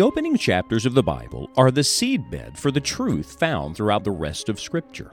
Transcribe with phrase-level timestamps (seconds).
[0.00, 4.10] The opening chapters of the Bible are the seedbed for the truth found throughout the
[4.10, 5.12] rest of Scripture.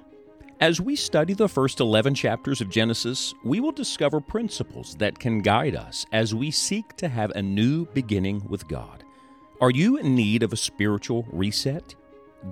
[0.62, 5.40] As we study the first 11 chapters of Genesis, we will discover principles that can
[5.40, 9.04] guide us as we seek to have a new beginning with God.
[9.60, 11.94] Are you in need of a spiritual reset?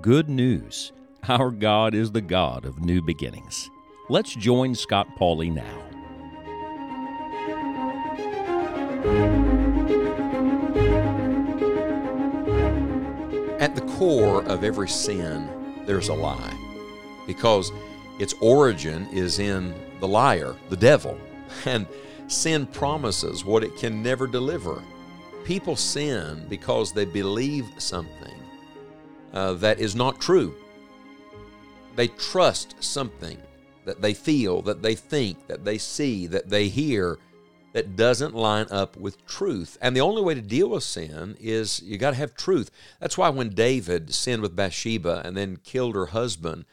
[0.02, 0.92] Good news.
[1.30, 3.70] Our God is the God of new beginnings.
[4.10, 5.86] Let's join Scott Pauley now.
[13.58, 15.48] At the core of every sin,
[15.86, 16.54] there's a lie
[17.26, 17.72] because
[18.18, 21.18] its origin is in the liar, the devil.
[21.64, 21.86] And
[22.26, 24.82] sin promises what it can never deliver.
[25.44, 28.34] People sin because they believe something
[29.32, 30.54] uh, that is not true.
[31.94, 33.38] They trust something
[33.86, 37.18] that they feel, that they think, that they see, that they hear
[37.76, 39.76] that doesn't line up with truth.
[39.82, 42.70] And the only way to deal with sin is you got to have truth.
[43.00, 46.64] That's why when David sinned with Bathsheba and then killed her husband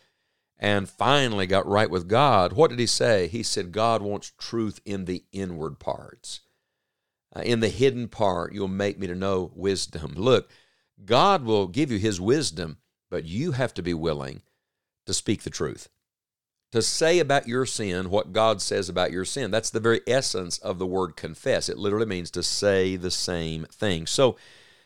[0.58, 3.27] and finally got right with God, what did he say?
[3.27, 6.39] He said, God wants truth in the inward parts.
[7.36, 10.14] Uh, in the hidden part, you'll make me to know wisdom.
[10.16, 10.49] Look,
[11.03, 12.77] God will give you his wisdom,
[13.11, 14.42] but you have to be willing
[15.05, 15.89] to speak the truth
[16.73, 19.52] to say about your sin what God says about your sin.
[19.52, 21.69] That's the very essence of the word confess.
[21.69, 24.07] It literally means to say the same thing.
[24.07, 24.38] So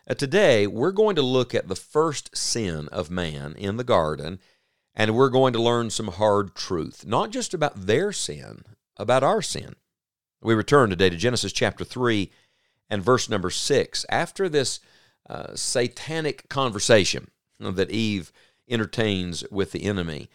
[0.05, 4.39] uh, today we're going to look at the first sin of man in the garden,
[4.95, 8.63] and we're going to learn some hard truth, not just about their sin,
[8.97, 9.77] about our sin.
[10.41, 12.29] We return today to Genesis chapter 3
[12.89, 14.05] and verse number 6.
[14.09, 14.81] After this
[15.29, 17.29] uh, satanic conversation
[17.61, 18.33] that Eve
[18.67, 20.29] entertains with the enemy,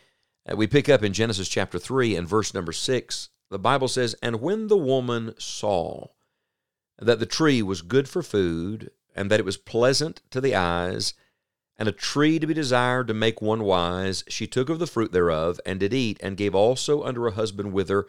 [0.54, 3.28] we pick up in Genesis chapter 3 and verse number 6.
[3.50, 6.08] The Bible says, And when the woman saw
[6.98, 11.14] that the tree was good for food, and that it was pleasant to the eyes,
[11.76, 15.12] and a tree to be desired to make one wise, she took of the fruit
[15.12, 18.06] thereof, and did eat, and gave also unto her husband with her,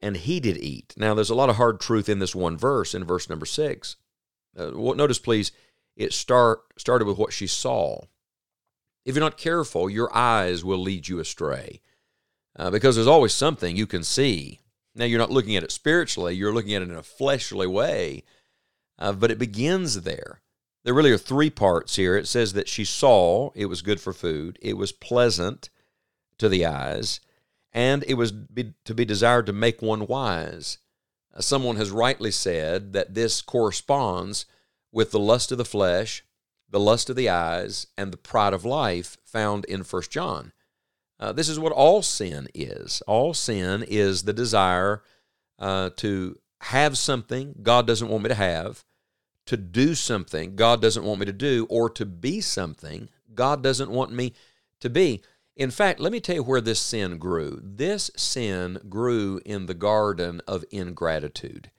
[0.00, 0.94] and he did eat.
[0.96, 3.96] Now, there's a lot of hard truth in this one verse, in verse number 6.
[4.56, 5.52] Uh, notice, please,
[5.96, 8.02] it start, started with what she saw.
[9.04, 11.80] If you're not careful, your eyes will lead you astray
[12.56, 14.60] uh, because there's always something you can see.
[14.94, 18.22] Now, you're not looking at it spiritually, you're looking at it in a fleshly way,
[18.98, 20.40] uh, but it begins there.
[20.84, 22.16] There really are three parts here.
[22.16, 25.70] It says that she saw it was good for food, it was pleasant
[26.38, 27.20] to the eyes,
[27.72, 30.78] and it was be, to be desired to make one wise.
[31.34, 34.46] Uh, someone has rightly said that this corresponds
[34.92, 36.23] with the lust of the flesh
[36.74, 40.52] the lust of the eyes, and the pride of life found in First John.
[41.20, 43.00] Uh, this is what all sin is.
[43.06, 45.04] All sin is the desire
[45.60, 48.84] uh, to have something God doesn't want me to have,
[49.46, 53.92] to do something God doesn't want me to do, or to be something God doesn't
[53.92, 54.32] want me
[54.80, 55.22] to be.
[55.54, 57.60] In fact, let me tell you where this sin grew.
[57.62, 61.70] This sin grew in the garden of ingratitude.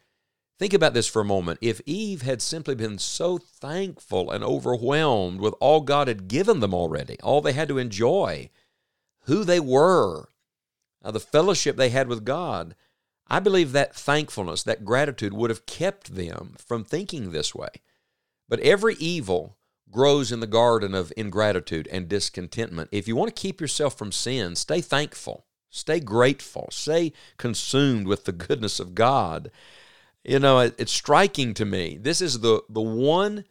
[0.58, 1.60] Think about this for a moment.
[1.62, 6.74] If Eve had simply been so thankful and overwhelmed with all God had given them
[6.74, 8.50] already, all they had to enjoy,
[9.24, 10.30] who they were,
[11.04, 12.74] uh, the fellowship they had with God,
[13.28, 17.70] I believe that thankfulness, that gratitude would have kept them from thinking this way.
[18.48, 19.58] But every evil
[19.92, 22.90] grows in the garden of ingratitude and discontentment.
[22.92, 28.24] If you want to keep yourself from sin, stay thankful, stay grateful, stay consumed with
[28.24, 29.52] the goodness of God
[30.26, 31.98] you know, it, it's striking to me.
[32.02, 33.46] This is the, the one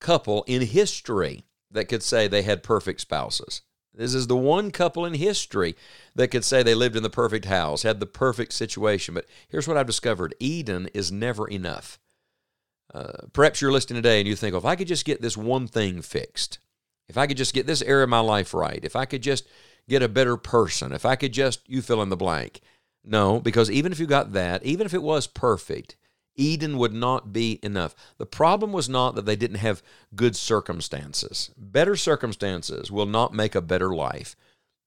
[0.00, 3.62] couple in history that could say they had perfect spouses.
[3.92, 5.74] This is the one couple in history
[6.14, 9.14] that could say they lived in the perfect house, had the perfect situation.
[9.14, 11.98] But here's what I've discovered Eden is never enough.
[12.94, 15.36] Uh, perhaps you're listening today and you think, well, if I could just get this
[15.36, 16.58] one thing fixed,
[17.08, 19.46] if I could just get this area of my life right, if I could just
[19.88, 22.60] get a better person, if I could just, you fill in the blank.
[23.04, 25.96] No, because even if you got that, even if it was perfect,
[26.36, 27.94] Eden would not be enough.
[28.18, 29.82] The problem was not that they didn't have
[30.14, 31.50] good circumstances.
[31.56, 34.36] Better circumstances will not make a better life.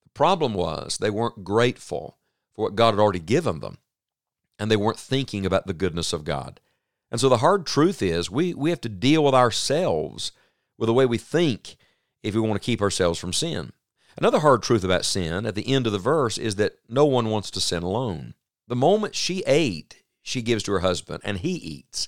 [0.04, 2.18] The problem was they weren't grateful
[2.54, 3.78] for what God had already given them,
[4.58, 6.60] and they weren't thinking about the goodness of God.
[7.12, 10.32] And so the hard truth is we, we have to deal with ourselves
[10.78, 11.76] with the way we think
[12.24, 13.74] if we want to keep ourselves from sin.
[14.18, 17.30] Another hard truth about sin at the end of the verse is that no one
[17.30, 18.34] wants to sin alone.
[18.68, 22.08] The moment she ate, she gives to her husband, and he eats.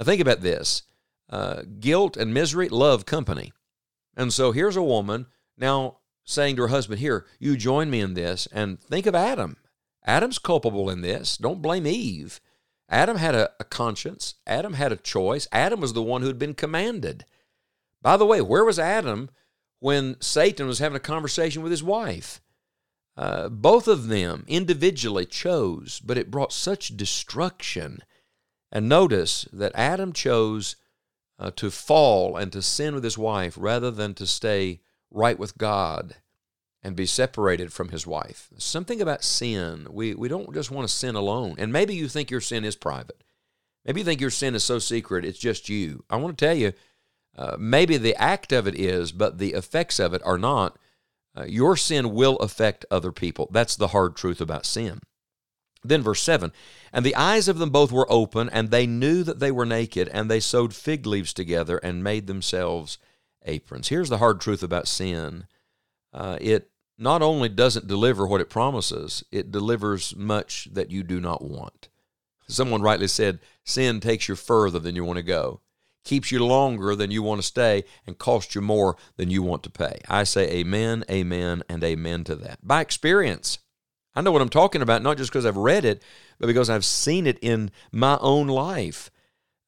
[0.00, 0.82] Now, think about this
[1.30, 3.52] uh, guilt and misery love company.
[4.16, 5.26] And so here's a woman
[5.56, 8.48] now saying to her husband, Here, you join me in this.
[8.50, 9.56] And think of Adam.
[10.04, 11.36] Adam's culpable in this.
[11.36, 12.40] Don't blame Eve.
[12.88, 15.46] Adam had a, a conscience, Adam had a choice.
[15.52, 17.26] Adam was the one who had been commanded.
[18.00, 19.28] By the way, where was Adam
[19.80, 22.40] when Satan was having a conversation with his wife?
[23.18, 28.00] Uh, both of them individually chose, but it brought such destruction.
[28.70, 30.76] And notice that Adam chose
[31.36, 35.58] uh, to fall and to sin with his wife rather than to stay right with
[35.58, 36.14] God
[36.80, 38.50] and be separated from his wife.
[38.56, 41.56] Something about sin, we, we don't just want to sin alone.
[41.58, 43.24] And maybe you think your sin is private.
[43.84, 46.04] Maybe you think your sin is so secret, it's just you.
[46.08, 46.72] I want to tell you,
[47.36, 50.78] uh, maybe the act of it is, but the effects of it are not.
[51.38, 53.48] Uh, your sin will affect other people.
[53.52, 55.00] That's the hard truth about sin.
[55.84, 56.52] Then, verse 7
[56.92, 60.08] And the eyes of them both were open, and they knew that they were naked,
[60.08, 62.98] and they sewed fig leaves together and made themselves
[63.44, 63.88] aprons.
[63.88, 65.46] Here's the hard truth about sin
[66.12, 71.20] uh, it not only doesn't deliver what it promises, it delivers much that you do
[71.20, 71.88] not want.
[72.48, 75.60] Someone rightly said, Sin takes you further than you want to go,
[76.08, 79.62] keeps you longer than you want to stay, and costs you more than you want
[79.62, 80.00] to pay.
[80.08, 82.66] I say amen, amen, and amen to that.
[82.66, 83.58] By experience,
[84.14, 86.02] I know what I'm talking about, not just because I've read it,
[86.38, 89.10] but because I've seen it in my own life.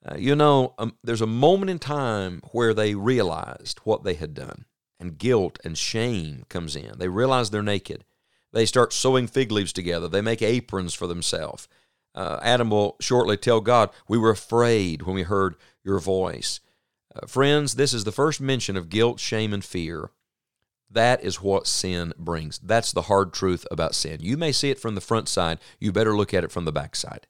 [0.02, 4.32] Uh, you know, um, there's a moment in time where they realized what they had
[4.32, 4.64] done,
[4.98, 6.98] and guilt and shame comes in.
[6.98, 8.06] They realize they're naked.
[8.50, 10.08] They start sewing fig leaves together.
[10.08, 11.68] They make aprons for themselves.
[12.14, 15.54] Uh, Adam will shortly tell God, We were afraid when we heard
[15.84, 16.60] your voice.
[17.14, 20.10] Uh, friends, this is the first mention of guilt, shame, and fear.
[20.90, 22.58] That is what sin brings.
[22.58, 24.18] That's the hard truth about sin.
[24.20, 26.72] You may see it from the front side, you better look at it from the
[26.72, 27.26] back side.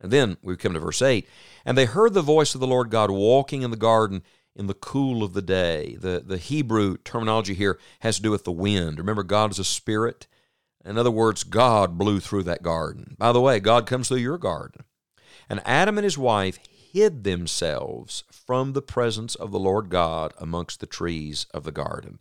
[0.00, 1.26] And then we come to verse 8.
[1.64, 4.22] And they heard the voice of the Lord God walking in the garden
[4.54, 5.96] in the cool of the day.
[6.00, 8.98] The, the Hebrew terminology here has to do with the wind.
[8.98, 10.26] Remember, God is a spirit.
[10.84, 13.16] In other words, God blew through that garden.
[13.18, 14.84] By the way, God comes through your garden.
[15.48, 16.58] And Adam and his wife
[16.92, 22.18] hid themselves from the presence of the Lord God amongst the trees of the garden.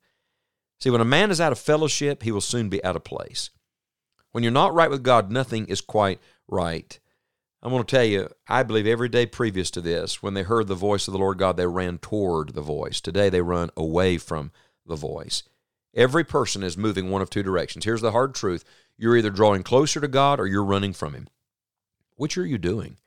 [0.80, 3.50] See, when a man is out of fellowship, he will soon be out of place.
[4.32, 7.00] When you're not right with God, nothing is quite right.
[7.64, 10.68] I'm going to tell you, I believe every day previous to this, when they heard
[10.68, 13.02] the voice of the Lord God, they ran toward the voice.
[13.02, 14.52] Today, they run away from
[14.86, 15.44] the voice.
[15.96, 17.84] Every person is moving one of two directions.
[17.84, 18.64] Here's the hard truth
[18.98, 21.28] you're either drawing closer to God or you're running from Him.
[22.16, 22.98] Which are you doing?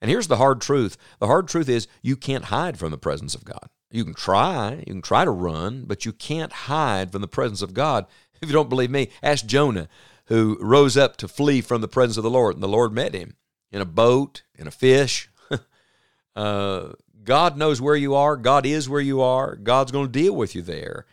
[0.00, 3.34] And here's the hard truth the hard truth is you can't hide from the presence
[3.34, 3.68] of God.
[3.90, 7.62] You can try, you can try to run, but you can't hide from the presence
[7.62, 8.06] of God.
[8.40, 9.88] If you don't believe me, ask Jonah,
[10.26, 13.12] who rose up to flee from the presence of the Lord, and the Lord met
[13.12, 13.34] him
[13.72, 15.28] in a boat, in a fish.
[16.36, 16.90] uh,
[17.24, 18.36] God knows where you are.
[18.36, 19.56] God is where you are.
[19.56, 21.04] God's going to deal with you there.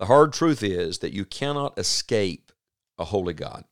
[0.00, 2.50] The hard truth is that you cannot escape
[2.98, 3.64] a holy God.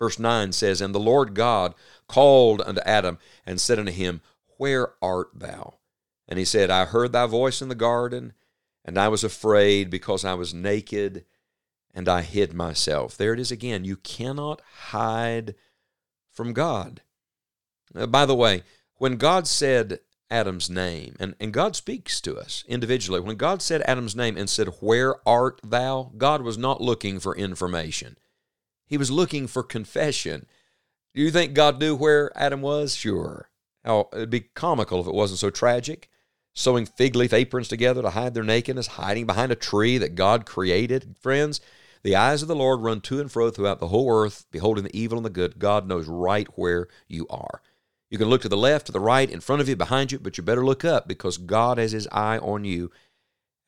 [0.00, 1.74] Verse 9 says, And the Lord God
[2.08, 4.22] called unto Adam and said unto him,
[4.56, 5.74] Where art thou?
[6.26, 8.32] And he said, I heard thy voice in the garden,
[8.84, 11.24] and I was afraid because I was naked,
[11.92, 13.16] and I hid myself.
[13.16, 13.84] There it is again.
[13.84, 15.54] You cannot hide
[16.30, 17.02] from God.
[17.94, 18.62] Uh, by the way,
[18.96, 20.00] when God said
[20.30, 24.48] Adam's name, and, and God speaks to us individually, when God said Adam's name and
[24.48, 26.12] said, Where art thou?
[26.16, 28.16] God was not looking for information,
[28.90, 30.46] He was looking for confession.
[31.14, 32.96] Do you think God knew where Adam was?
[32.96, 33.48] Sure.
[33.84, 36.10] How, it'd be comical if it wasn't so tragic.
[36.54, 40.44] Sewing fig leaf aprons together to hide their nakedness, hiding behind a tree that God
[40.44, 41.14] created.
[41.20, 41.60] Friends,
[42.02, 44.98] the eyes of the Lord run to and fro throughout the whole earth, beholding the
[44.98, 45.60] evil and the good.
[45.60, 47.62] God knows right where you are.
[48.10, 50.18] You can look to the left, to the right, in front of you, behind you,
[50.18, 52.90] but you better look up because God has his eye on you.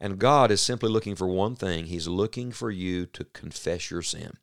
[0.01, 1.87] And God is simply looking for one thing.
[1.87, 4.39] He's looking for you to confess your sin.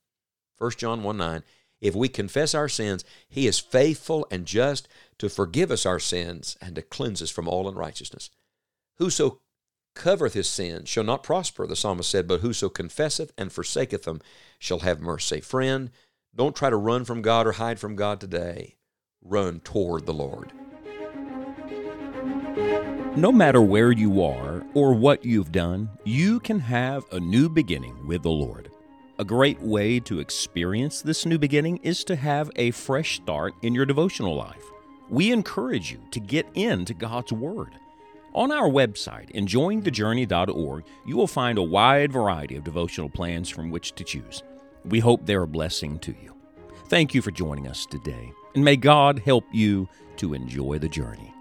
[0.60, 1.44] 1 John 1 9.
[1.82, 4.88] If we confess our sins, he is faithful and just
[5.18, 8.30] to forgive us our sins and to cleanse us from all unrighteousness.
[8.98, 9.40] Whoso
[9.96, 14.22] covereth his sins shall not prosper, the psalmist said, but whoso confesseth and forsaketh them
[14.60, 15.40] shall have mercy.
[15.40, 15.90] Friend,
[16.36, 18.76] don't try to run from God or hide from God today
[19.22, 20.52] run toward the Lord.
[23.18, 28.08] No matter where you are or what you've done, you can have a new beginning
[28.08, 28.69] with the Lord.
[29.20, 33.76] A great way to experience this new beginning is to have a fresh start in
[33.76, 34.64] your devotional life.
[35.10, 37.76] We encourage you to get into God's Word.
[38.34, 43.94] On our website, enjoyingthejourney.org, you will find a wide variety of devotional plans from which
[43.96, 44.42] to choose.
[44.86, 46.34] We hope they're a blessing to you.
[46.88, 51.34] Thank you for joining us today, and may God help you to enjoy the journey.